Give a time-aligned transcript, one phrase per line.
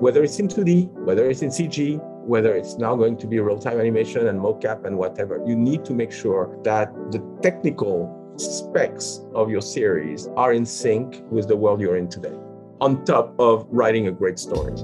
[0.00, 3.58] whether it's in 2D, whether it's in CG, whether it's now going to be real
[3.58, 9.20] time animation and mocap and whatever, you need to make sure that the technical specs
[9.34, 12.36] of your series are in sync with the world you're in today,
[12.80, 14.74] on top of writing a great story.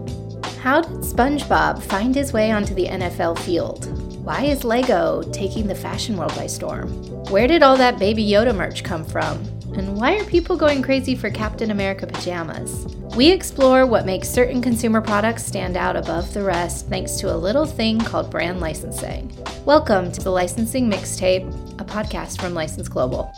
[0.60, 3.84] How did SpongeBob find his way onto the NFL field?
[4.24, 6.88] Why is Lego taking the fashion world by storm?
[7.30, 9.42] Where did all that Baby Yoda merch come from?
[9.74, 12.94] And why are people going crazy for Captain America pajamas?
[13.16, 17.36] We explore what makes certain consumer products stand out above the rest thanks to a
[17.36, 19.34] little thing called brand licensing.
[19.64, 21.48] Welcome to the Licensing Mixtape,
[21.80, 23.32] a podcast from License Global.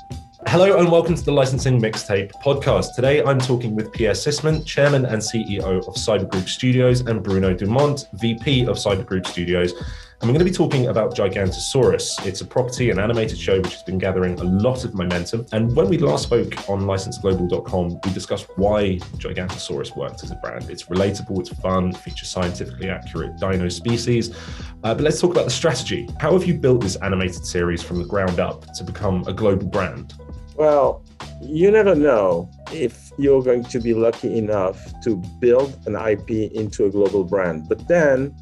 [0.49, 2.97] Hello and welcome to the Licensing Mixtape podcast.
[2.97, 7.55] Today I'm talking with Pierre Sissmann, Chairman and CEO of Cyber Group Studios, and Bruno
[7.55, 9.73] d'Aumont, VP of Cyber Group Studios.
[10.25, 12.25] And we're going to be talking about Gigantosaurus.
[12.25, 15.45] It's a property, an animated show which has been gathering a lot of momentum.
[15.53, 20.71] And when we last spoke on licenseglobal.com, we discussed why Gigantosaurus worked as a brand.
[20.71, 24.35] It's relatable, it's fun, features scientifically accurate dino species.
[24.83, 26.09] Uh, but let's talk about the strategy.
[26.19, 29.67] How have you built this animated series from the ground up to become a global
[29.67, 30.15] brand?
[30.57, 31.05] Well,
[31.43, 36.87] you never know if you're going to be lucky enough to build an IP into
[36.87, 37.69] a global brand.
[37.69, 38.35] But then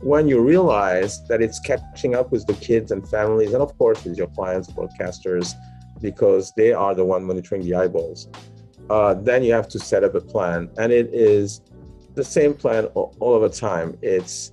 [0.00, 4.04] when you realize that it's catching up with the kids and families, and of course
[4.04, 5.54] with your clients, broadcasters,
[6.00, 8.28] because they are the one monitoring the eyeballs,
[8.90, 10.70] uh, then you have to set up a plan.
[10.78, 11.62] And it is
[12.14, 13.98] the same plan all, all the time.
[14.02, 14.52] It's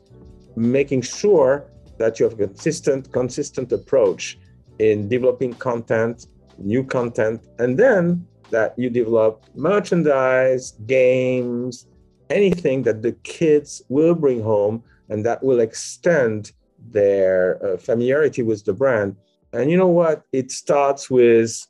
[0.56, 1.66] making sure
[1.98, 4.40] that you have a consistent, consistent approach
[4.80, 6.26] in developing content
[6.58, 11.88] new content, and then that you develop merchandise, games,
[12.30, 18.66] anything that the kids will bring home and that will extend their uh, familiarity with
[18.66, 19.16] the brand.
[19.54, 20.24] And you know what?
[20.32, 21.66] It starts with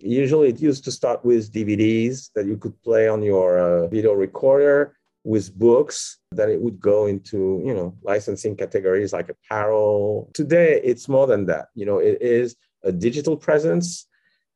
[0.00, 4.12] usually it used to start with DVDs that you could play on your uh, video
[4.12, 10.80] recorder with books that it would go into you know licensing categories like apparel today
[10.84, 14.06] it's more than that you know it is a digital presence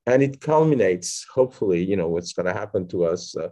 [0.07, 3.49] and it culminates hopefully you know what's going to happen to us uh,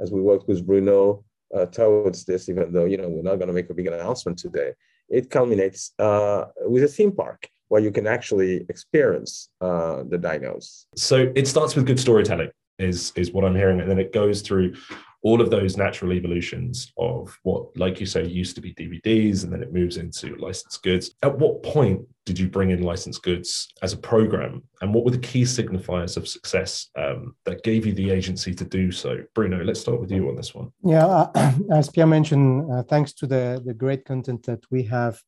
[0.00, 1.24] as we work with bruno
[1.56, 4.38] uh, towards this even though you know we're not going to make a big announcement
[4.38, 4.72] today.
[5.08, 10.86] It culminates uh, with a theme park where you can actually experience uh, the dinos.
[10.96, 12.50] So it starts with good storytelling
[12.80, 14.74] is is what i'm hearing and then it goes through
[15.22, 19.52] all of those natural evolutions of what, like you say, used to be DVDs and
[19.52, 21.14] then it moves into licensed goods.
[21.22, 24.62] At what point did you bring in licensed goods as a program?
[24.80, 28.64] And what were the key signifiers of success um, that gave you the agency to
[28.64, 29.18] do so?
[29.34, 30.72] Bruno, let's start with you on this one.
[30.82, 35.20] Yeah, uh, as Pierre mentioned, uh, thanks to the, the great content that we have,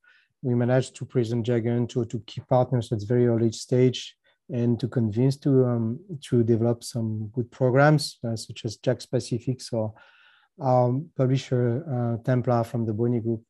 [0.42, 4.16] we managed to present Dragon to, to key partners at very early stage
[4.50, 9.60] and to convince to um, to develop some good programs uh, such as Jakks Pacific
[9.72, 9.94] or
[10.60, 13.42] um, publisher uh, Templar from the Bonnier Group.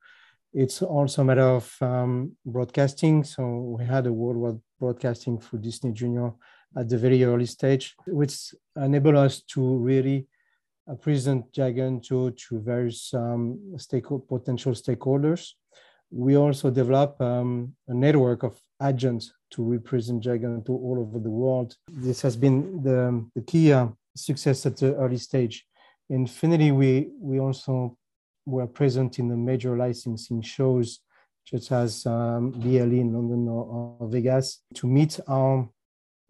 [0.55, 3.25] It's also a matter of um, broadcasting.
[3.25, 6.33] So we had a worldwide broadcasting for Disney Junior
[6.77, 10.27] at the very early stage, which enabled us to really
[10.91, 13.59] uh, present Giganto to various um,
[14.29, 15.53] potential stakeholders.
[16.13, 21.77] We also develop um, a network of agents to represent Giganto all over the world.
[21.89, 25.67] This has been the, the key uh, success at the early stage.
[26.11, 27.97] In Infinity, we, we also
[28.45, 31.01] were present in the major licensing shows,
[31.47, 35.69] such as um, BLE in London or, or, Vegas, to meet our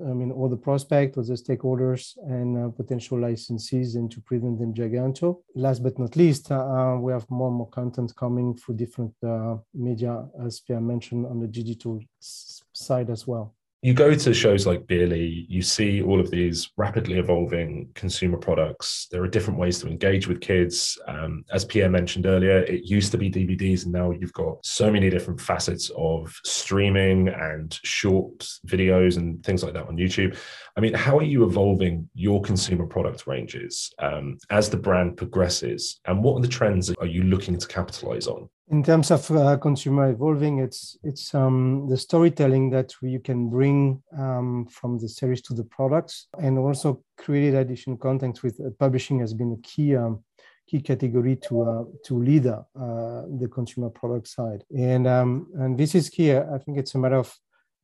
[0.08, 4.58] I mean, all the prospects, all the stakeholders, and uh, potential licensees, and to present
[4.58, 5.42] them Giganto.
[5.54, 9.14] Last but not least, uh, uh, we have more and more content coming through different
[9.22, 14.64] uh, media, as Pierre mentioned, on the digital side as well you go to shows
[14.64, 19.08] like BLE, you see all of these rapidly evolving consumer products.
[19.10, 20.96] There are different ways to engage with kids.
[21.08, 24.88] Um, as Pierre mentioned earlier, it used to be DVDs, and now you've got so
[24.88, 30.38] many different facets of streaming and short videos and things like that on YouTube.
[30.76, 35.98] I mean, how are you evolving your consumer product ranges um, as the brand progresses?
[36.06, 38.48] And what are the trends are you looking to capitalize on?
[38.70, 44.02] In terms of uh, consumer evolving, it's it's um, the storytelling that you can bring
[44.16, 49.18] um, from the series to the products, and also created additional content with uh, publishing
[49.20, 50.22] has been a key um,
[50.68, 55.94] key category to uh, to lead uh, the consumer product side, and um, and this
[55.94, 56.32] is key.
[56.34, 57.34] I think it's a matter of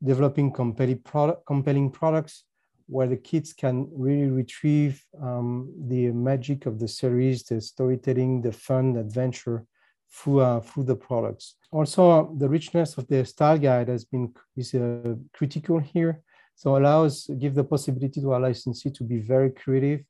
[0.03, 2.45] developing compelling product compelling products
[2.87, 8.53] where the kids can really retrieve um, the magic of the series, the storytelling, the
[8.53, 9.67] fun, the adventure
[10.11, 11.57] through, uh, through the products.
[11.71, 16.23] Also, uh, the richness of the style guide has been is uh, critical here.
[16.55, 20.01] So allows give the possibility to our licensee to be very creative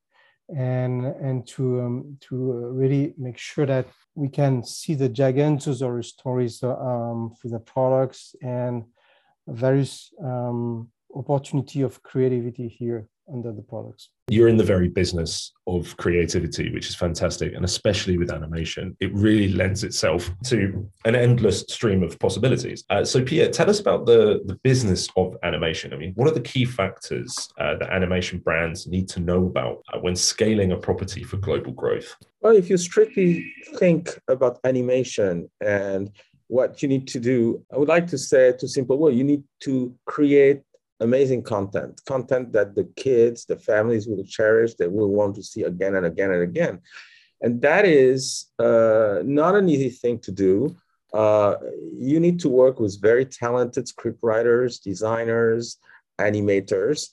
[0.57, 6.07] and and to um, to uh, really make sure that we can see the Gigantosaurus
[6.07, 8.85] stories um, for the products and
[9.47, 14.11] various um, opportunity of creativity here under the products.
[14.29, 17.55] You're in the very business of creativity, which is fantastic.
[17.55, 22.85] And especially with animation, it really lends itself to an endless stream of possibilities.
[22.91, 25.93] Uh, so, Pierre, tell us about the, the business of animation.
[25.93, 29.83] I mean, what are the key factors uh, that animation brands need to know about
[29.93, 32.15] uh, when scaling a property for global growth?
[32.41, 36.11] Well, if you strictly think about animation and
[36.49, 39.45] what you need to do, I would like to say to simple well, you need
[39.61, 40.63] to create
[41.01, 45.63] amazing content, content that the kids, the families will cherish, that will want to see
[45.63, 46.81] again and again and again.
[47.41, 50.77] And that is uh, not an easy thing to do.
[51.13, 51.55] Uh,
[51.97, 55.79] you need to work with very talented scriptwriters, designers,
[56.21, 57.09] animators,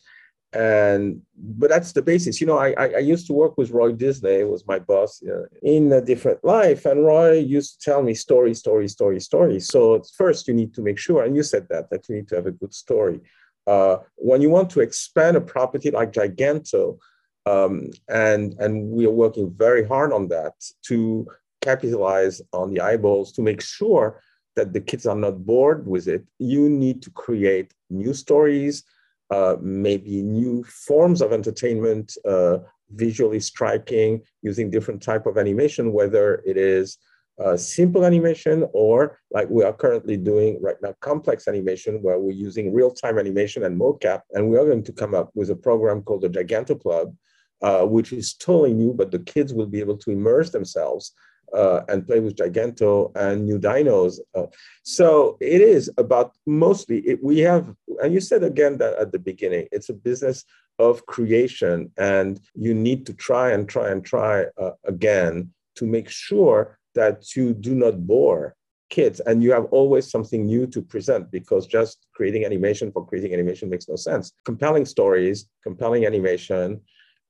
[0.55, 2.39] and but that's the basis.
[2.39, 5.43] You know, I, I, I used to work with Roy Disney, was my boss uh,
[5.61, 9.59] in a different life, and Roy used to tell me story, story, story, story.
[9.59, 12.35] So first, you need to make sure, and you said that that you need to
[12.35, 13.19] have a good story.
[13.67, 16.97] Uh, when you want to expand a property like Giganto,
[17.45, 20.53] um, and and we are working very hard on that
[20.87, 21.27] to
[21.61, 24.21] capitalize on the eyeballs to make sure
[24.55, 26.23] that the kids are not bored with it.
[26.39, 28.83] You need to create new stories,
[29.31, 32.59] uh, maybe new forms of entertainment, uh,
[32.93, 36.97] visually striking, using different type of animation, whether it is
[37.43, 42.31] uh, simple animation or like we are currently doing right now, complex animation where we're
[42.31, 44.21] using real-time animation and mocap.
[44.31, 47.13] And we are going to come up with a program called the Giganto Club,
[47.61, 51.11] uh, which is totally new, but the kids will be able to immerse themselves
[51.53, 54.19] uh, and play with Giganto and new dinos.
[54.33, 54.47] Uh,
[54.83, 59.19] so it is about mostly, it, we have, and you said again that at the
[59.19, 60.45] beginning, it's a business
[60.79, 66.09] of creation and you need to try and try and try uh, again to make
[66.09, 68.55] sure that you do not bore
[68.89, 73.33] kids and you have always something new to present because just creating animation for creating
[73.33, 74.31] animation makes no sense.
[74.45, 76.81] Compelling stories, compelling animation,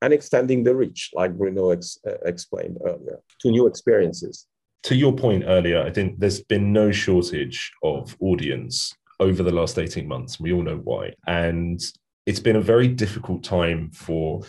[0.02, 4.48] and extending the reach, like Bruno ex- uh, explained earlier, to new experiences.
[4.84, 9.80] To your point earlier, I think there's been no shortage of audience over the last
[9.80, 10.40] 18 months.
[10.40, 11.14] We all know why.
[11.26, 11.82] And
[12.26, 14.42] it's been a very difficult time for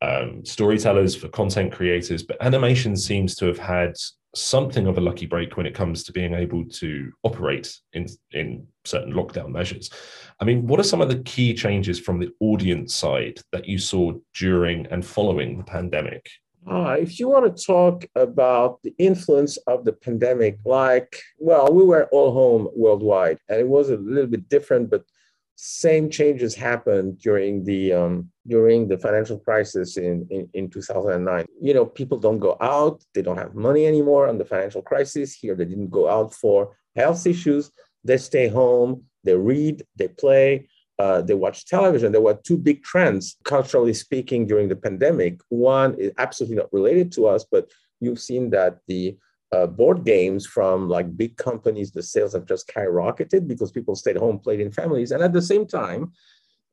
[0.00, 3.94] um, storytellers, for content creators, but animation seems to have had
[4.34, 8.66] something of a lucky break when it comes to being able to operate in in
[8.84, 9.90] certain lockdown measures.
[10.40, 13.78] I mean, what are some of the key changes from the audience side that you
[13.78, 16.28] saw during and following the pandemic?
[16.66, 21.84] Uh, if you want to talk about the influence of the pandemic, like, well, we
[21.84, 25.04] were all home worldwide, and it was a little bit different, but
[25.56, 31.72] same changes happened during the um, during the financial crisis in, in, in 2009 you
[31.72, 35.54] know people don't go out they don't have money anymore on the financial crisis here
[35.54, 37.70] they didn't go out for health issues.
[38.04, 42.12] They stay home they read they play uh, they watch television.
[42.12, 45.40] There were two big trends culturally speaking during the pandemic.
[45.48, 49.16] One is absolutely not related to us but you've seen that the
[49.54, 54.16] uh, board games from like big companies, the sales have just skyrocketed because people stayed
[54.16, 55.10] home, played in families.
[55.12, 56.12] And at the same time,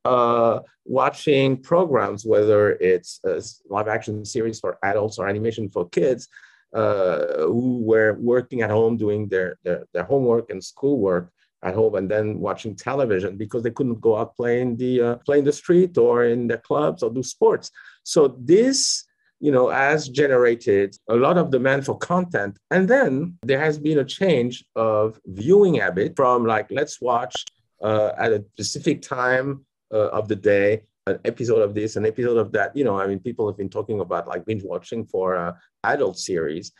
[0.04, 6.28] uh, watching programs, whether it's a live action series for adults or animation for kids,
[6.74, 11.32] uh, who were working at home doing their, their, their homework and schoolwork
[11.64, 15.52] at home and then watching television because they couldn't go out playing the uh, the
[15.52, 17.70] street or in the clubs or do sports.
[18.04, 19.06] So this
[19.42, 22.58] you know, has generated a lot of demand for content.
[22.70, 27.36] And then there has been a change of viewing habit from like, let's watch
[27.82, 32.38] uh, at a specific time uh, of the day an episode of this, an episode
[32.38, 32.76] of that.
[32.76, 36.20] You know, I mean, people have been talking about like binge watching for uh, adult
[36.20, 36.72] series.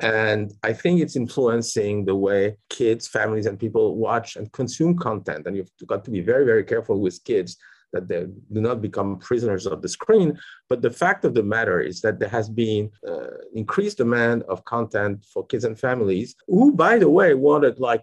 [0.00, 5.46] And I think it's influencing the way kids, families, and people watch and consume content.
[5.46, 7.56] And you've got to be very, very careful with kids
[7.92, 10.38] that they do not become prisoners of the screen.
[10.68, 14.64] But the fact of the matter is that there has been uh, increased demand of
[14.64, 18.02] content for kids and families who, by the way, wanted like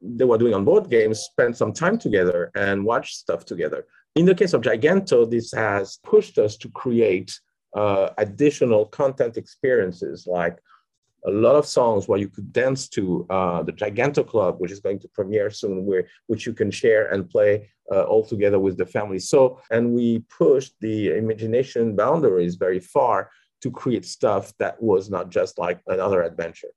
[0.00, 3.86] they were doing on board games, spend some time together and watch stuff together.
[4.16, 7.32] In the case of Giganto, this has pushed us to create
[7.74, 10.58] uh, additional content experiences like
[11.26, 14.80] a lot of songs where you could dance to uh, the Giganto Club, which is
[14.80, 18.76] going to premiere soon, where which you can share and play uh, all together with
[18.76, 19.18] the family.
[19.18, 23.30] So, and we pushed the imagination boundaries very far
[23.62, 26.72] to create stuff that was not just like another adventure.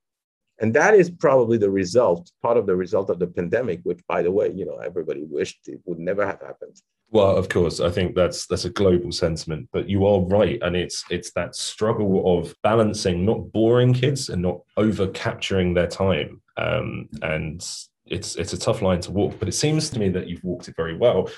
[0.60, 4.22] And that is probably the result, part of the result of the pandemic, which, by
[4.22, 6.80] the way, you know, everybody wished it would never have happened.
[7.12, 10.76] Well, of course, I think that's that's a global sentiment, but you are right, and
[10.76, 16.42] it's it's that struggle of balancing not boring kids and not over capturing their time,
[16.58, 17.66] um, and
[18.06, 19.36] it's it's a tough line to walk.
[19.40, 21.30] But it seems to me that you've walked it very well.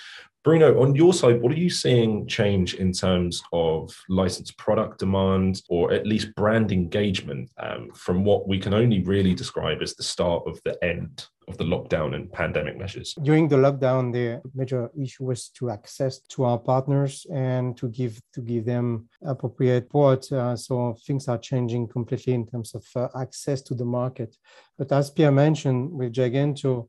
[0.47, 5.61] Bruno, on your side, what are you seeing change in terms of licensed product demand
[5.67, 10.03] or at least brand engagement um, from what we can only really describe as the
[10.03, 13.13] start of the end of the lockdown and pandemic measures?
[13.21, 18.21] During the lockdown, the major issue was to access to our partners and to give
[18.33, 20.31] to give them appropriate support.
[20.31, 24.37] Uh, so things are changing completely in terms of uh, access to the market.
[24.77, 26.87] But as Pierre mentioned, with Giganto,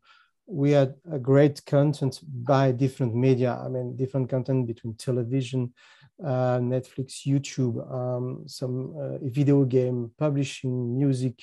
[0.48, 3.60] we had a great content by different media.
[3.62, 5.74] I mean, different content between television,
[6.24, 11.40] uh, Netflix, YouTube, um, some uh, video game, publishing, music,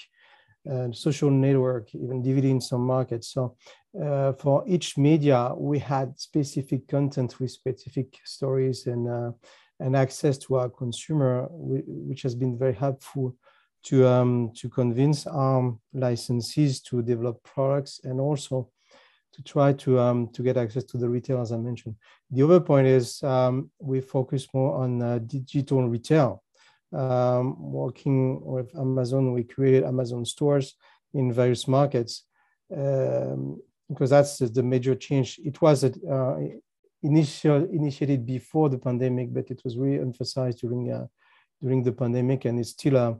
[0.65, 3.27] and social network, even DVD in some markets.
[3.27, 3.55] So
[4.03, 9.31] uh, for each media, we had specific content with specific stories and uh,
[9.79, 13.35] and access to our consumer, which has been very helpful
[13.83, 18.69] to um, to convince our licensees to develop products and also
[19.35, 21.95] to try to um, to get access to the retail, as I mentioned.
[22.31, 26.43] The other point is um, we focus more on uh, digital retail.
[26.93, 30.75] Um, working with Amazon, we created Amazon stores
[31.13, 32.23] in various markets
[32.75, 35.39] um, because that's the major change.
[35.43, 36.35] It was uh,
[37.03, 41.07] initial, initiated before the pandemic, but it was really emphasized during uh,
[41.61, 43.17] during the pandemic, and it's still a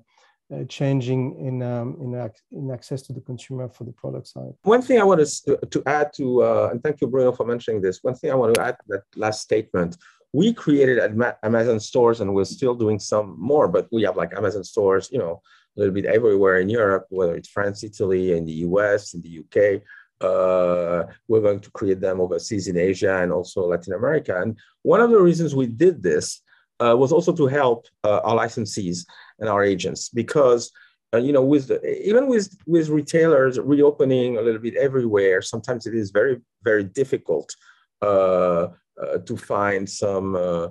[0.54, 4.54] uh, changing in, um, in, ac- in access to the consumer for the product side.
[4.64, 7.82] One thing I want to, to add to, uh, and thank you, Bruno, for mentioning
[7.82, 8.04] this.
[8.04, 9.98] One thing I want to add to that last statement.
[10.34, 11.00] We created
[11.44, 15.18] Amazon stores and we're still doing some more, but we have like Amazon stores, you
[15.18, 15.42] know,
[15.76, 19.40] a little bit everywhere in Europe, whether it's France, Italy, in the US, in the
[19.40, 19.82] UK.
[20.22, 24.42] Uh, we're going to create them overseas in Asia and also Latin America.
[24.42, 26.42] And one of the reasons we did this
[26.80, 29.06] uh, was also to help uh, our licensees
[29.40, 30.10] and our agents.
[30.10, 30.72] Because
[31.14, 35.86] uh, you know with the, even with with retailers reopening a little bit everywhere sometimes
[35.86, 37.56] it is very very difficult
[38.02, 38.68] uh,
[39.02, 40.68] uh, to find some uh,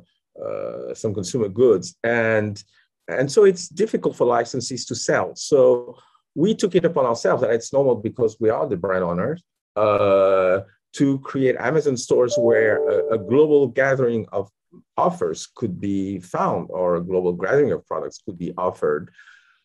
[0.95, 1.97] some consumer goods.
[2.03, 2.63] And
[3.07, 5.35] and so it's difficult for licensees to sell.
[5.37, 5.97] So
[6.35, 9.43] we took it upon ourselves and it's normal because we are the brand owners
[9.77, 14.49] to create Amazon stores where a, a global gathering of
[14.97, 19.11] offers could be found or a global gathering of products could be offered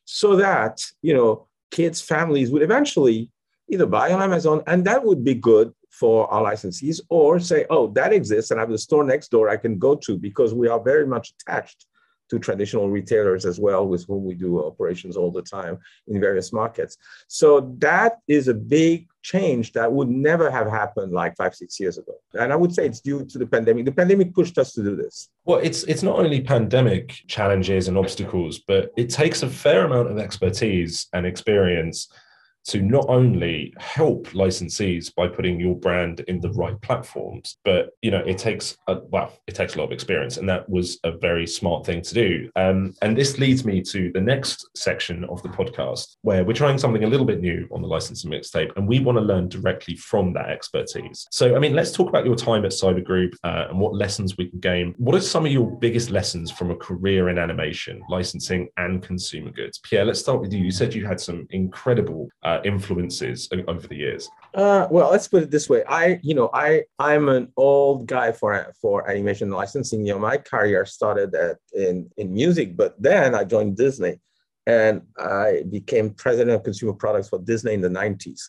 [0.05, 3.29] so that you know kids families would eventually
[3.69, 7.87] either buy on amazon and that would be good for our licensees or say oh
[7.87, 10.67] that exists and i have a store next door i can go to because we
[10.67, 11.85] are very much attached
[12.29, 16.53] to traditional retailers as well, with whom we do operations all the time in various
[16.53, 16.97] markets.
[17.27, 21.97] So that is a big change that would never have happened like five, six years
[21.97, 22.13] ago.
[22.33, 23.85] And I would say it's due to the pandemic.
[23.85, 25.29] The pandemic pushed us to do this.
[25.45, 30.09] Well, it's it's not only pandemic challenges and obstacles, but it takes a fair amount
[30.11, 32.07] of expertise and experience
[32.69, 38.11] to not only help licensees by putting your brand in the right platforms, but you
[38.11, 41.11] know it takes a, well, it takes a lot of experience, and that was a
[41.11, 42.49] very smart thing to do.
[42.55, 46.77] Um, and this leads me to the next section of the podcast, where we're trying
[46.77, 49.95] something a little bit new on the licensing mixtape, and we want to learn directly
[49.95, 51.27] from that expertise.
[51.31, 54.37] So, I mean, let's talk about your time at Cyber Group uh, and what lessons
[54.37, 54.93] we can gain.
[54.97, 59.51] What are some of your biggest lessons from a career in animation, licensing, and consumer
[59.51, 59.79] goods?
[59.79, 60.63] Pierre, let's start with you.
[60.63, 62.29] You said you had some incredible.
[62.43, 64.29] Uh, influences over the years?
[64.53, 65.83] Uh, well, let's put it this way.
[65.87, 70.05] I, you know, I I'm an old guy for for animation licensing.
[70.05, 74.19] You know, my career started at in in music, but then I joined Disney,
[74.65, 78.41] and I became president of consumer products for Disney in the '90s,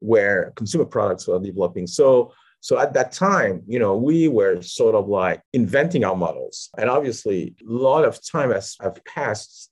[0.00, 1.86] where consumer products were developing.
[1.86, 2.32] So.
[2.60, 6.70] So at that time, you know, we were sort of like inventing our models.
[6.78, 9.70] And obviously, a lot of time has, has passed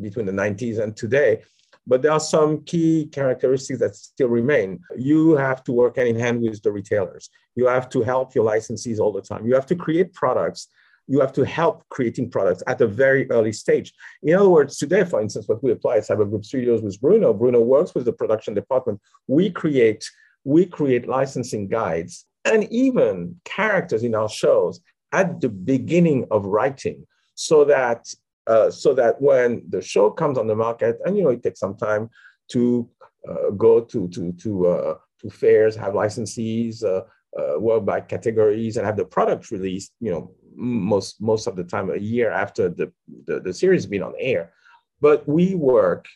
[0.00, 1.42] between the 90s and today
[1.86, 4.80] but there are some key characteristics that still remain.
[4.96, 7.28] You have to work hand in hand with the retailers.
[7.54, 9.46] You have to help your licensees all the time.
[9.46, 10.68] You have to create products.
[11.06, 13.92] You have to help creating products at a very early stage.
[14.22, 17.34] In other words, today, for instance, what we apply at Cyber Group Studios with Bruno,
[17.34, 19.00] Bruno works with the production department.
[19.26, 20.08] We create,
[20.44, 24.80] we create licensing guides and even characters in our shows
[25.12, 28.06] at the beginning of writing so that
[28.46, 31.60] uh, so that when the show comes on the market, and you know it takes
[31.60, 32.10] some time
[32.48, 32.88] to
[33.28, 37.02] uh, go to to to uh, to fairs, have licensees, uh,
[37.38, 39.92] uh, work by categories, and have the product released.
[40.00, 42.92] You know, most most of the time a year after the
[43.26, 44.52] the, the series has been on air.
[45.00, 46.06] But we work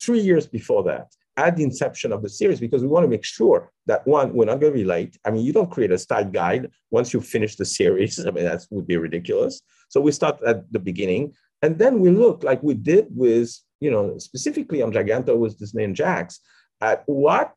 [0.00, 3.24] three years before that at the inception of the series because we want to make
[3.24, 5.18] sure that one, we're not going to be late.
[5.24, 8.18] I mean, you don't create a style guide once you finish the series.
[8.26, 9.60] I mean, that would be ridiculous.
[9.88, 13.90] So we start at the beginning, and then we look like we did with, you
[13.90, 16.38] know, specifically on Giganto with Disney and Jakks,
[16.82, 17.54] at what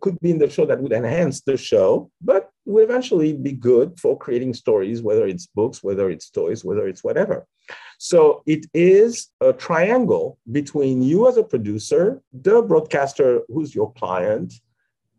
[0.00, 3.88] could be in the show that would enhance the show, but would eventually be good
[4.00, 7.46] for creating stories, whether it's books, whether it's toys, whether it's whatever.
[7.98, 14.52] So it is a triangle between you as a producer, the broadcaster who's your client,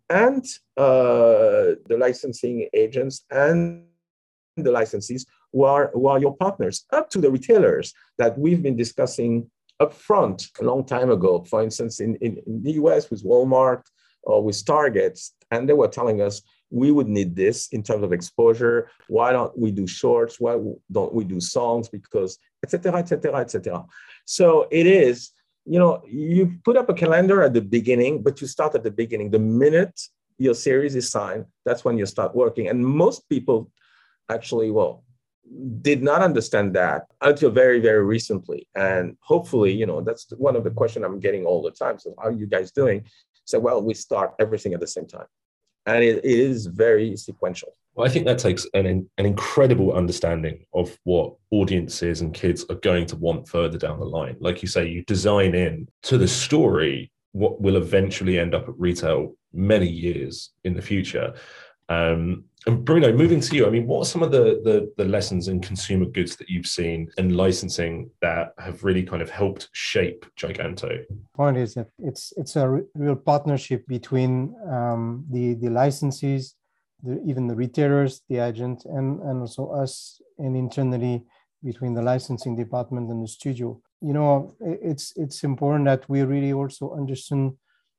[0.10, 0.44] and
[0.76, 3.86] uh, the licensing agents and
[4.58, 8.76] the licensees who are, who are your partners, up to the retailers that we've been
[8.76, 9.50] discussing
[9.82, 11.46] upfront a long time ago.
[11.50, 13.84] For instance, in, in, in the US with Walmart,
[14.24, 18.14] or with targets, and they were telling us we would need this in terms of
[18.14, 18.90] exposure.
[19.08, 20.40] Why don't we do shorts?
[20.40, 20.58] Why
[20.92, 21.88] don't we do songs?
[21.88, 23.00] Because etc.
[23.00, 23.36] etc.
[23.36, 23.86] etc.
[24.26, 25.32] So it is,
[25.66, 28.92] you know, you put up a calendar at the beginning, but you start at the
[28.92, 29.30] beginning.
[29.30, 30.00] The minute
[30.38, 32.68] your series is signed, that's when you start working.
[32.70, 33.72] And most people
[34.32, 35.03] actually, well,
[35.82, 40.64] did not understand that until very very recently and hopefully you know that's one of
[40.64, 43.04] the questions i'm getting all the time so how are you guys doing
[43.46, 45.26] so, well, we start everything at the same time.
[45.86, 47.76] And it, it is very sequential.
[47.96, 52.76] Well, I think that takes an, an incredible understanding of what audiences and kids are
[52.76, 54.38] going to want further down the line.
[54.40, 58.80] Like you say, you design in to the story what will eventually end up at
[58.80, 61.34] retail many years in the future.
[61.90, 65.06] Um, and Bruno, moving to you, I mean, what are some of the, the, the
[65.06, 69.70] lessons in consumer goods that you've seen in licensing that have really kind of helped
[69.74, 71.04] shape Giganto?
[71.36, 76.54] Point is that it's it's a real partnership between um, the the licensees,
[77.04, 81.24] the, even the retailers, the agent, and and also us, and internally
[81.64, 83.80] between the licensing department and the studio.
[84.02, 87.54] You know, it's it's important that we really also understand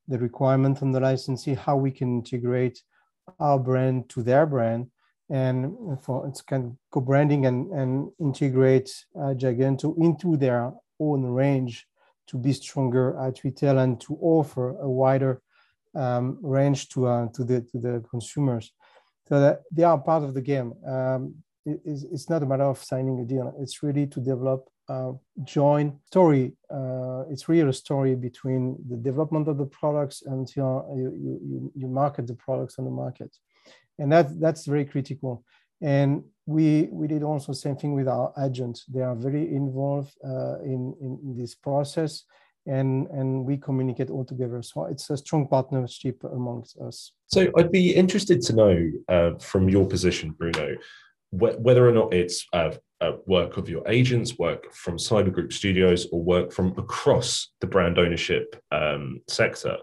[0.08, 2.82] the requirement from the licensee, how we can integrate
[3.38, 4.90] our brand to their brand
[5.30, 11.86] and for it's kind of co-branding and, and integrate uh, Giganto into their own range
[12.26, 15.42] to be stronger at retail and to offer a wider
[15.94, 18.72] um, range to uh, to the to the consumers,
[19.28, 20.74] so that they are part of the game.
[20.86, 24.68] Um, it, it's, it's not a matter of signing a deal; it's really to develop
[24.88, 25.12] uh,
[25.44, 26.52] joint story.
[26.68, 31.86] Uh, it's really a story between the development of the products until you, you, you
[31.86, 33.34] market the products on the market.
[33.98, 35.44] And that, that's very critical.
[35.80, 38.84] And we, we did also same thing with our agents.
[38.86, 42.24] They are very involved uh, in, in this process
[42.66, 44.62] and, and we communicate all together.
[44.62, 47.12] So it's a strong partnership amongst us.
[47.26, 50.74] So I'd be interested to know uh, from your position, Bruno,
[51.38, 52.70] wh- whether or not it's uh,
[53.00, 57.66] uh, work of your agents, work from Cyber Group Studios, or work from across the
[57.66, 59.76] brand ownership um, sector.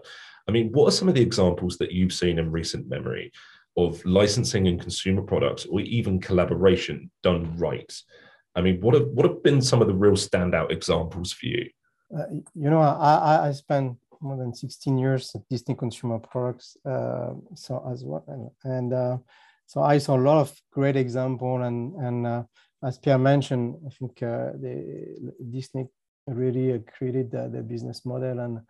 [0.48, 3.32] I mean, what are some of the examples that you've seen in recent memory
[3.76, 7.92] of licensing and consumer products, or even collaboration done right?
[8.54, 11.68] I mean, what have what have been some of the real standout examples for you?
[12.14, 17.32] Uh, you know, I, I spent more than 16 years at Disney Consumer Products, uh,
[17.54, 19.18] so as well, and, uh,
[19.72, 22.42] so I saw a lot of great example and and uh,
[22.84, 25.86] as Pierre mentioned, I think uh, the, Disney
[26.26, 28.60] really created the, the, business model and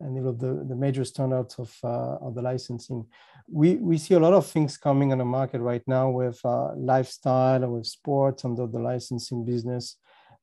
[0.00, 3.06] and know, the, the major standards of, uh, of the licensing.
[3.50, 6.74] We, we see a lot of things coming on the market right now with uh,
[6.74, 9.96] lifestyle, with sports under the licensing business,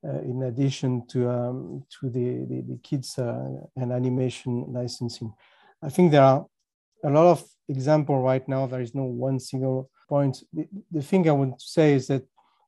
[0.07, 5.33] uh, in addition to, um, to the, the, the kids uh, and animation licensing.
[5.81, 6.45] I think there are
[7.03, 8.67] a lot of example right now.
[8.67, 12.23] There is no one single The, the thing I would say is that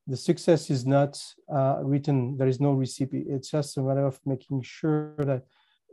[0.08, 1.22] the success is not
[1.54, 3.26] uh, written, there is no recipe.
[3.28, 5.44] It's just a matter of making sure that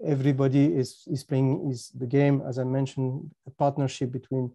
[0.05, 2.43] everybody is, is playing is the game.
[2.47, 4.51] As I mentioned, a partnership between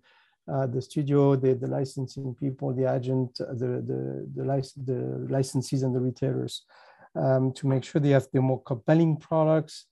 [0.52, 5.28] uh, the studio, the, the licensing people, the agent, uh, the, the, the, lic- the
[5.30, 6.64] licensees and the retailers
[7.16, 9.86] um, to make sure they have the more compelling products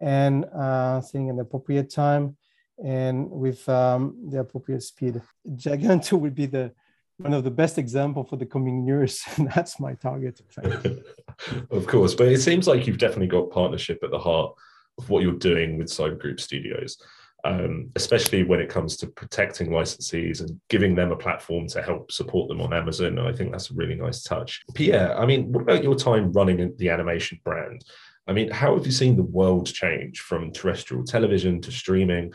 [0.00, 2.36] and uh, saying an appropriate time
[2.82, 5.20] and with um, the appropriate speed.
[5.48, 6.72] Giganto will be the
[7.18, 9.22] one of the best example for the coming years.
[9.36, 10.40] And that's my target.
[11.70, 14.54] of course, but it seems like you've definitely got partnership at the heart
[14.98, 16.98] of what you're doing with Cyber Group Studios,
[17.44, 22.12] um, especially when it comes to protecting licensees and giving them a platform to help
[22.12, 23.18] support them on Amazon.
[23.18, 24.62] I think that's a really nice touch.
[24.74, 27.84] Pierre, I mean, what about your time running the animation brand?
[28.26, 32.32] I mean, how have you seen the world change from terrestrial television to streaming?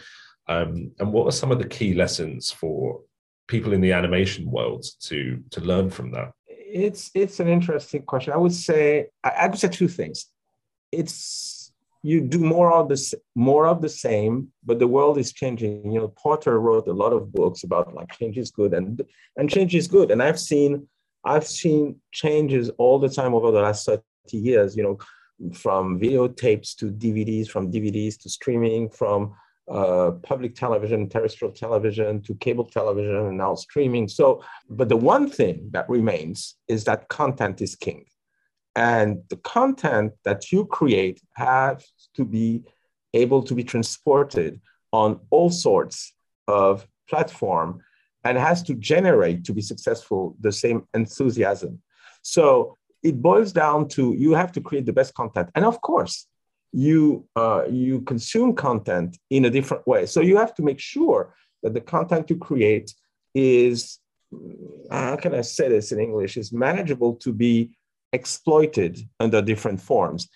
[0.49, 3.01] Um, and what are some of the key lessons for
[3.47, 6.31] people in the animation world to to learn from that?
[6.47, 8.33] It's it's an interesting question.
[8.33, 10.25] I would say I, I would say two things.
[10.91, 12.99] It's you do more of the
[13.35, 15.91] more of the same, but the world is changing.
[15.91, 19.01] You know, Porter wrote a lot of books about like change is good and
[19.38, 20.09] and change is good.
[20.09, 20.88] And I've seen
[21.23, 24.97] I've seen changes all the time over the last 30 years, you know,
[25.53, 29.35] from videotapes to DVDs, from DVDs to streaming, from
[29.69, 34.08] uh, public television, terrestrial television to cable television, and now streaming.
[34.08, 38.05] So, but the one thing that remains is that content is king.
[38.75, 42.63] And the content that you create has to be
[43.13, 46.13] able to be transported on all sorts
[46.47, 47.82] of platform
[48.23, 51.82] and has to generate to be successful the same enthusiasm.
[52.21, 55.49] So it boils down to you have to create the best content.
[55.55, 56.27] And of course,
[56.71, 60.05] you uh, you consume content in a different way.
[60.05, 62.93] So you have to make sure that the content you create
[63.34, 63.99] is
[64.91, 67.71] how can I say this in English is manageable to be
[68.13, 70.29] exploited under different forms.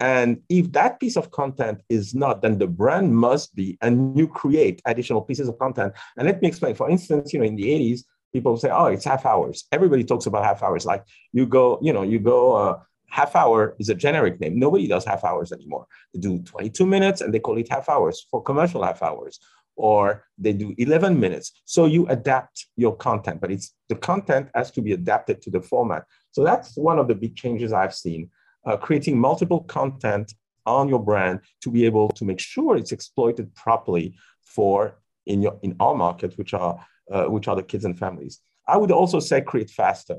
[0.00, 4.28] And if that piece of content is not, then the brand must be, and you
[4.28, 5.92] create additional pieces of content.
[6.16, 6.76] And let me explain.
[6.76, 9.64] For instance, you know, in the 80s, people say, oh, it's half hours.
[9.72, 10.86] Everybody talks about half hours.
[10.86, 14.58] Like you go, you know, you go, uh, half hour is a generic name.
[14.58, 15.86] Nobody does half hours anymore.
[16.12, 19.40] They do 22 minutes and they call it half hours for commercial half hours,
[19.76, 21.52] or they do 11 minutes.
[21.64, 25.60] So you adapt your content, but it's the content has to be adapted to the
[25.60, 26.04] format.
[26.32, 28.30] So that's one of the big changes I've seen.
[28.64, 30.34] Uh, creating multiple content
[30.66, 35.58] on your brand to be able to make sure it's exploited properly for in your
[35.62, 38.40] in our market, which are uh, which are the kids and families.
[38.66, 40.16] I would also say create faster,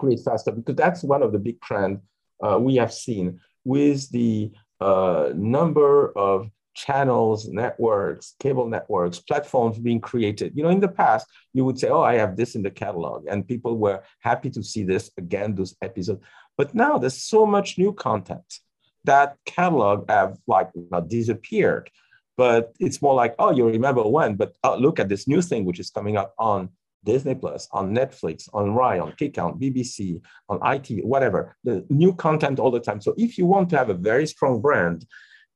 [0.00, 2.00] create faster because that's one of the big trends
[2.44, 10.00] uh, we have seen with the uh, number of channels, networks, cable networks, platforms being
[10.00, 10.52] created.
[10.54, 13.26] You know, in the past, you would say, oh, I have this in the catalog,
[13.28, 16.22] and people were happy to see this again, those episodes.
[16.56, 18.48] But now there's so much new content
[19.04, 21.90] that catalog have like not disappeared,
[22.36, 25.64] but it's more like, oh, you remember when, but oh, look at this new thing
[25.64, 26.70] which is coming up on
[27.04, 31.56] Disney Plus, on Netflix, on Rai, on KiKA on BBC, on IT, whatever.
[31.64, 33.00] The new content all the time.
[33.00, 35.06] So if you want to have a very strong brand,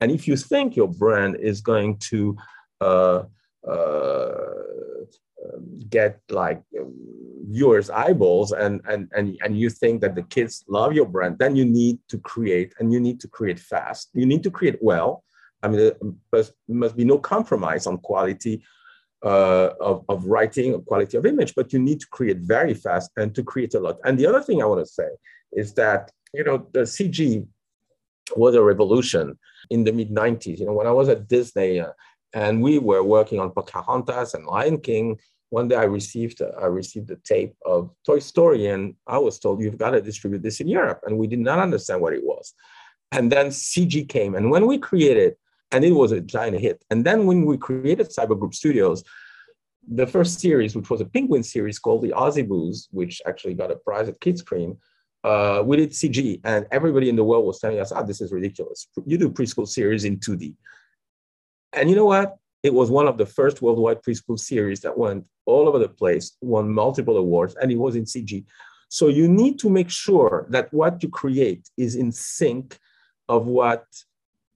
[0.01, 2.37] and if you think your brand is going to
[2.81, 3.23] uh,
[3.69, 4.29] uh,
[5.89, 6.63] get like
[7.51, 11.55] viewers eyeballs and, and and and you think that the kids love your brand then
[11.55, 15.23] you need to create and you need to create fast you need to create well
[15.63, 15.79] i mean
[16.33, 18.63] there must be no compromise on quality
[19.25, 23.35] uh, of, of writing quality of image but you need to create very fast and
[23.35, 25.09] to create a lot and the other thing i want to say
[25.53, 27.47] is that you know the cg
[28.37, 29.39] was a revolution
[29.71, 30.59] in the mid 90s.
[30.59, 31.93] You know, when I was at Disney uh,
[32.33, 35.19] and we were working on Pocahontas and Lion King,
[35.51, 39.39] one day I received uh, I received a tape of Toy Story, and I was
[39.39, 42.25] told you've got to distribute this in Europe, and we did not understand what it
[42.25, 42.55] was.
[43.13, 45.37] And then CG came, and when we created,
[45.71, 46.85] and it was a giant hit.
[46.91, 49.03] And then when we created Cyber Group Studios,
[49.87, 53.71] the first series, which was a penguin series called the Ozie Boos, which actually got
[53.71, 54.79] a prize at Kidscreen,
[55.25, 58.21] uh, we did CG, and everybody in the world was telling us, "Ah, oh, this
[58.21, 58.89] is ridiculous.
[59.07, 60.55] You do preschool series in 2D."
[61.73, 62.37] And you know what?
[62.63, 66.37] It was one of the first worldwide preschool series that went all over the place,
[66.41, 68.45] won multiple awards, and it was in CG.
[68.89, 72.79] So you need to make sure that what you create is in sync
[73.29, 73.85] of what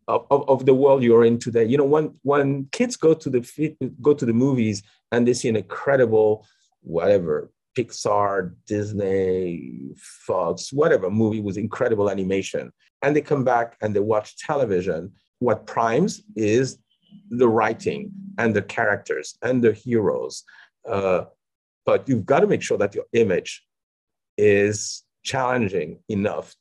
[0.08, 1.64] of, of, the world you're in today.
[1.64, 5.48] You know, when when kids go to the go to the movies and they see
[5.48, 6.46] an incredible
[6.82, 12.72] whatever Pixar, Disney, Fox, whatever movie with incredible animation.
[13.02, 15.12] And they come back and they watch television.
[15.38, 16.78] What primes is
[17.30, 20.42] the writing and the characters and the heroes.
[20.88, 21.24] Uh,
[21.86, 23.64] but you've got to make sure that your image
[24.36, 26.54] is challenging enough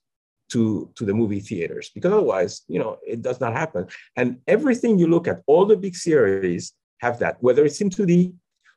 [0.50, 3.88] to, to the movie theaters because otherwise, you know, it does not happen.
[4.16, 8.34] And everything you look at, all the big series have that, whether it's in 2D,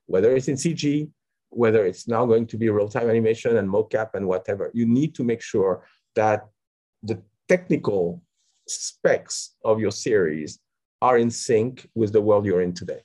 [0.07, 1.09] whether it's in CG,
[1.51, 5.25] whether it's now going to be real-time animation and mocap and whatever, you need to
[5.25, 6.47] make sure that
[7.03, 8.23] the technical
[8.69, 10.61] specs of your series
[11.03, 13.01] are in sync with the world you're in today.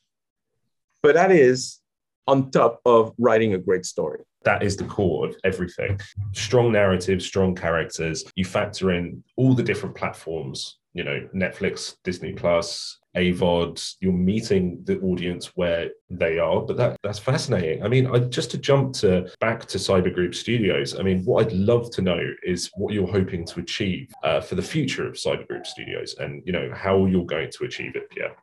[1.02, 1.80] But that is
[2.28, 4.22] on top of writing a great story.
[4.46, 6.00] That is the core of everything.
[6.34, 8.24] Strong narrative, strong characters.
[8.36, 14.82] You factor in all the different platforms, you know, Netflix, Disney Plus, AVOD, you're meeting
[14.84, 16.62] the audience where they are.
[16.62, 17.84] But that that's fascinating.
[17.84, 21.00] I mean, I, just to jump to back to Cyber Group Studios.
[21.00, 24.56] I mean, what I'd love to know is what you're hoping to achieve uh, for
[24.56, 28.10] the future of Cyber Group Studios, and you know how you're going to achieve it,
[28.10, 28.36] Pierre.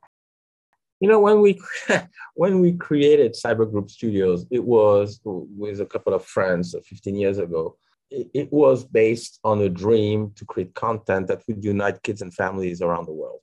[1.03, 1.61] You know, when we
[2.35, 7.39] when we created Cyber Group Studios, it was with a couple of friends 15 years
[7.39, 7.77] ago
[8.13, 12.83] it was based on a dream to create content that would unite kids and families
[12.83, 13.41] around the world.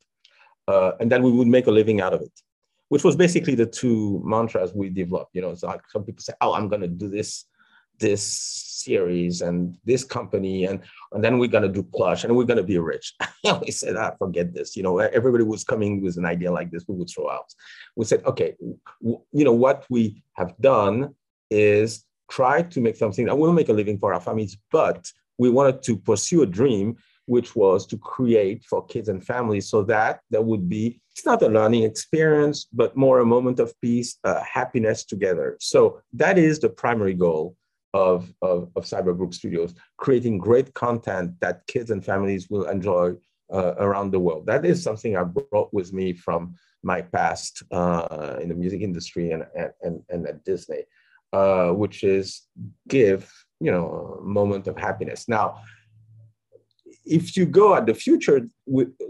[0.67, 2.31] Uh, and then we would make a living out of it,
[2.89, 5.31] which was basically the two mantras we developed.
[5.33, 7.45] You know, it's like some people say, oh, I'm going to do this,
[7.99, 10.79] this series and this company, and,
[11.11, 13.13] and then we're going to do plush and we're going to be rich.
[13.61, 14.75] we said, ah, forget this.
[14.75, 17.53] You know, everybody was coming with an idea like this, we would throw out.
[17.95, 18.55] We said, okay,
[19.01, 21.15] you know, what we have done
[21.49, 25.49] is try to make something that will make a living for our families, but we
[25.49, 30.21] wanted to pursue a dream which was to create for kids and families so that
[30.31, 34.41] there would be it's not a learning experience but more a moment of peace uh,
[34.41, 37.55] happiness together so that is the primary goal
[37.93, 43.13] of, of, of cyber group studios creating great content that kids and families will enjoy
[43.51, 48.37] uh, around the world that is something i brought with me from my past uh,
[48.41, 49.43] in the music industry and,
[49.81, 50.83] and, and at disney
[51.33, 52.47] uh, which is
[52.87, 55.27] give you know a moment of happiness.
[55.27, 55.61] Now,
[57.05, 58.47] if you go at the future,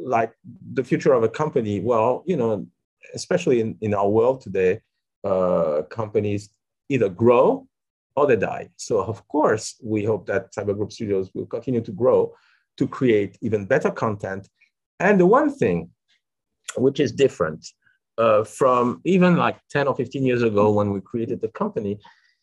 [0.01, 0.33] like
[0.73, 2.67] the future of a company, well, you know,
[3.13, 4.81] especially in, in our world today,
[5.23, 6.49] uh, companies
[6.89, 7.67] either grow
[8.15, 8.69] they.
[8.75, 12.33] So of course, we hope that Cyber Group Studios will continue to grow
[12.77, 14.49] to create even better content.
[14.99, 15.89] And the one thing
[16.77, 17.65] which is different
[18.17, 21.99] uh, from even like 10 or 15 years ago when we created the company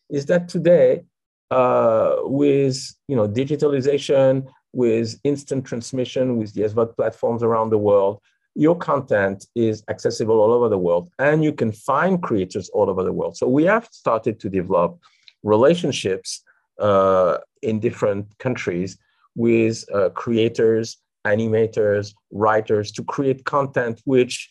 [0.09, 1.03] is that today
[1.51, 2.77] uh, with
[3.07, 8.19] you know digitalization with instant transmission with the SVOD platforms around the world
[8.55, 13.03] your content is accessible all over the world and you can find creators all over
[13.03, 14.99] the world so we have started to develop
[15.43, 16.43] relationships
[16.79, 18.97] uh, in different countries
[19.35, 24.49] with uh, creators animators writers to create content which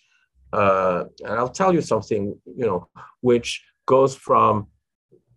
[0.52, 2.88] uh, and I'll tell you something, you know,
[3.20, 4.68] which goes from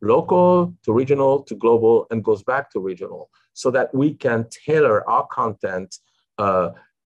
[0.02, 5.08] local to regional to global and goes back to regional so that we can tailor
[5.10, 5.98] our content
[6.38, 6.70] uh,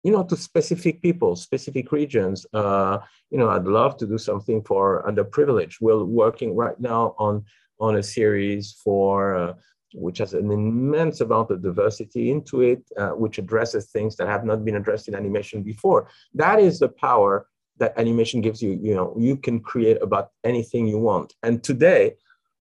[0.03, 2.45] you know to specific people specific regions.
[2.53, 2.99] Uh,
[3.31, 5.77] you know i'd love to do something for underprivileged.
[5.81, 7.45] We're working right now on
[7.81, 9.53] on a series for uh,
[9.95, 14.45] which has an immense amount of diversity into it, uh, which addresses things that have
[14.45, 16.09] not been addressed in animation before.
[16.35, 17.47] That is the power
[17.79, 22.15] that animation gives you you know you can create about anything you want and today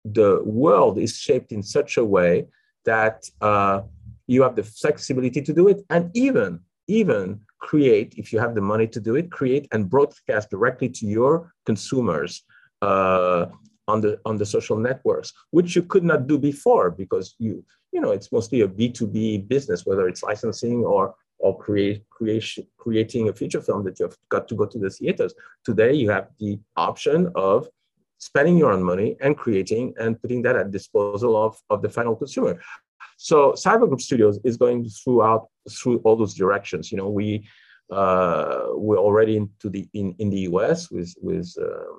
[0.04, 2.46] the world is shaped in such a way
[2.84, 3.80] that uh,
[4.26, 8.60] you have the flexibility to do it and even even create if you have the
[8.60, 12.44] money to do it create and broadcast directly to your consumers
[12.82, 13.46] uh,
[13.88, 18.00] on the on the social networks which you could not do before because you you
[18.00, 23.32] know it's mostly a b2b business whether it's licensing or or create creation creating a
[23.32, 25.34] feature film that you've got to go to the theaters.
[25.64, 27.68] Today you have the option of
[28.18, 32.16] spending your own money and creating and putting that at disposal of, of the final
[32.16, 32.60] consumer.
[33.16, 36.90] So Cyber Group Studios is going throughout through all those directions.
[36.90, 37.46] You know, we
[37.90, 41.92] uh, we're already into the in, in the US with with, uh,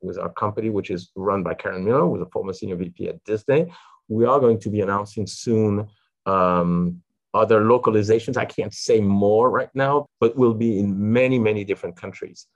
[0.00, 3.22] with, our company, which is run by Karen Miller, who's a former senior VP at
[3.24, 3.72] Disney.
[4.08, 5.86] We are going to be announcing soon
[6.26, 7.02] um,
[7.34, 8.36] other localizations.
[8.36, 12.46] I can't say more right now, but we'll be in many, many different countries.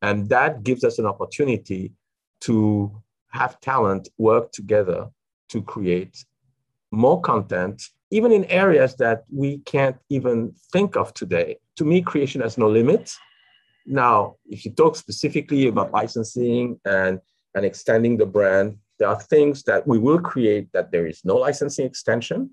[0.00, 1.92] And that gives us an opportunity
[2.42, 5.08] to have talent work together
[5.50, 6.24] to create
[6.90, 11.56] more content, even in areas that we can't even think of today.
[11.76, 13.18] To me, creation has no limits.
[13.86, 17.20] Now, if you talk specifically about licensing and,
[17.54, 21.36] and extending the brand, there are things that we will create that there is no
[21.36, 22.50] licensing extension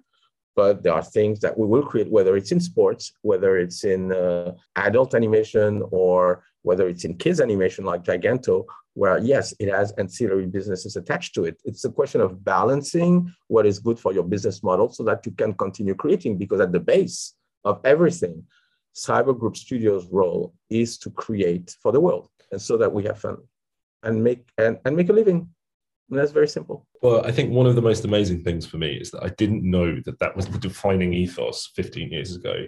[0.59, 4.11] but there are things that we will create, whether it's in sports, whether it's in
[4.11, 9.93] uh, adult animation, or whether it's in kids animation like Giganto, where yes, it has
[9.93, 11.55] ancillary businesses attached to it.
[11.63, 15.31] It's a question of balancing what is good for your business model so that you
[15.31, 18.43] can continue creating, because at the base of everything,
[18.95, 23.19] Cyber Group Studios' role is to create for the world, and so that we have
[23.19, 23.37] fun
[24.03, 25.49] and make and, and make a living.
[26.09, 26.87] And that's very simple.
[27.03, 29.63] Well, I think one of the most amazing things for me is that I didn't
[29.63, 32.65] know that that was the defining ethos 15 years ago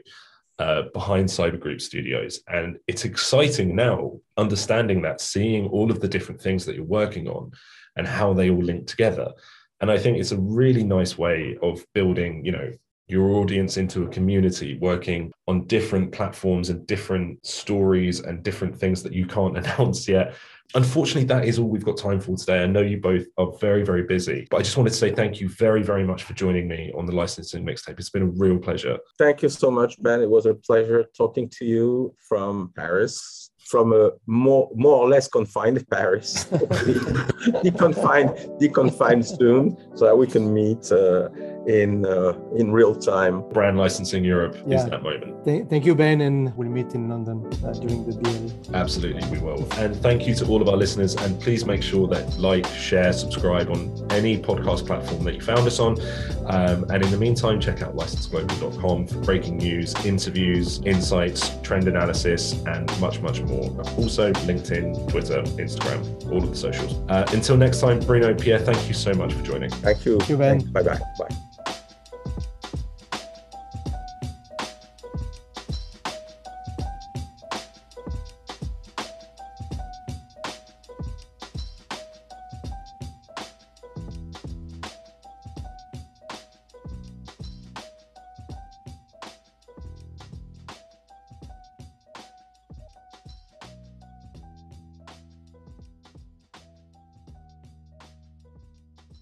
[0.60, 2.42] uh, behind Cyber Group Studios.
[2.48, 7.28] And it's exciting now understanding that, seeing all of the different things that you're working
[7.28, 7.52] on
[7.96, 9.32] and how they all link together.
[9.80, 12.72] And I think it's a really nice way of building, you know,
[13.12, 19.04] your audience into a community working on different platforms and different stories and different things
[19.04, 20.36] that you can't announce yet
[20.74, 22.64] Unfortunately, that is all we've got time for today.
[22.64, 25.42] I know you both are very, very busy, but I just wanted to say thank
[25.42, 28.00] you very, very much for joining me on the licensing mixtape.
[28.00, 28.98] It's been a real pleasure.
[29.18, 30.22] Thank you so much, Ben.
[30.22, 33.50] It was a pleasure talking to you from Paris.
[33.72, 36.46] from a more more or less confined Paris,
[37.66, 41.30] deconfined deconfined soon, so that we can meet uh,
[41.68, 43.48] in uh, in real time.
[43.50, 44.78] Brand licensing Europe yeah.
[44.78, 45.46] is that moment.
[45.46, 48.52] Th- thank you, Ben, and we'll meet in London uh, during the deal.
[48.74, 49.68] Absolutely, we will.
[49.74, 51.16] And thank you to all of our listeners.
[51.16, 55.68] And please make sure that like, share, subscribe on any podcast platform that you found
[55.68, 56.00] us on.
[56.48, 62.54] Um, and in the meantime, check out licenseglobal.com for breaking news, interviews, insights, trend analysis,
[62.66, 63.70] and much, much more.
[63.98, 66.94] Also, LinkedIn, Twitter, Instagram, all of the socials.
[67.10, 69.70] Uh, until next time, Bruno, Pierre, thank you so much for joining.
[69.70, 70.18] Thank you.
[70.18, 70.60] Thank you, Ben.
[70.72, 71.00] Bye bye.
[71.18, 71.52] Bye.